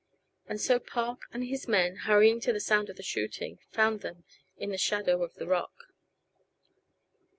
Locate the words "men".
1.67-1.95